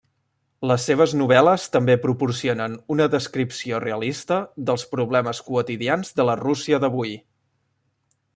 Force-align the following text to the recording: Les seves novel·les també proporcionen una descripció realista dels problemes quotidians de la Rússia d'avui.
Les 0.69 0.83
seves 0.91 1.11
novel·les 1.17 1.65
també 1.75 1.95
proporcionen 2.05 2.77
una 2.95 3.07
descripció 3.17 3.83
realista 3.85 4.41
dels 4.71 4.87
problemes 4.97 5.43
quotidians 5.51 6.13
de 6.21 6.27
la 6.31 6.39
Rússia 6.43 6.81
d'avui. 6.87 7.17